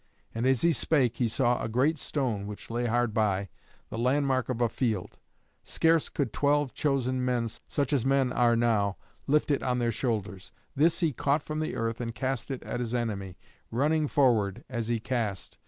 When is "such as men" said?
7.67-8.31